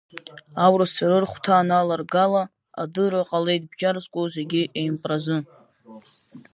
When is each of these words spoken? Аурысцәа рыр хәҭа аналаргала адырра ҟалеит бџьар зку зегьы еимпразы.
Аурысцәа 0.63 1.05
рыр 1.09 1.25
хәҭа 1.31 1.53
аналаргала 1.57 2.43
адырра 2.81 3.27
ҟалеит 3.29 3.63
бџьар 3.69 3.97
зку 4.03 4.23
зегьы 4.35 4.61
еимпразы. 4.79 5.37